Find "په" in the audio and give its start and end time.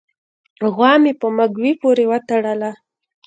1.21-1.27